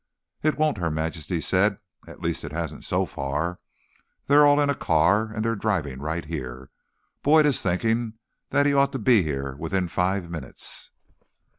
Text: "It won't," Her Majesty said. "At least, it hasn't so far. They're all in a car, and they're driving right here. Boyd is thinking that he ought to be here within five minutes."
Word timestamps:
"It 0.41 0.57
won't," 0.57 0.79
Her 0.79 0.89
Majesty 0.89 1.39
said. 1.39 1.77
"At 2.07 2.21
least, 2.23 2.43
it 2.43 2.51
hasn't 2.51 2.83
so 2.85 3.05
far. 3.05 3.59
They're 4.25 4.47
all 4.47 4.59
in 4.59 4.67
a 4.71 4.73
car, 4.73 5.31
and 5.31 5.45
they're 5.45 5.55
driving 5.55 5.99
right 5.99 6.25
here. 6.25 6.71
Boyd 7.21 7.45
is 7.45 7.61
thinking 7.61 8.13
that 8.49 8.65
he 8.65 8.73
ought 8.73 8.93
to 8.93 8.97
be 8.97 9.21
here 9.21 9.55
within 9.57 9.87
five 9.87 10.27
minutes." 10.27 10.89